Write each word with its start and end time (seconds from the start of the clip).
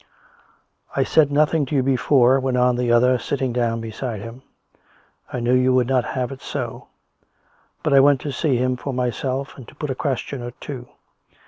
"I 0.95 1.03
said 1.03 1.31
nothing 1.31 1.63
to 1.67 1.75
you 1.75 1.83
before," 1.83 2.39
went 2.39 2.57
on 2.57 2.75
the 2.75 2.91
other, 2.91 3.19
sit 3.19 3.37
ting 3.37 3.53
down 3.53 3.81
beside 3.81 4.19
him." 4.19 4.41
I 5.31 5.39
knew 5.39 5.53
you 5.53 5.75
would 5.75 5.85
not 5.85 6.03
have 6.17 6.31
it 6.31 6.41
so, 6.41 6.87
but 7.83 7.93
I 7.93 7.99
went 7.99 8.19
to 8.21 8.31
see 8.31 8.75
for 8.77 8.95
myself 8.95 9.55
and 9.57 9.67
to 9.67 9.75
put 9.75 9.91
a 9.91 9.93
question 9.93 10.41
or 10.41 10.53
two. 10.59 10.87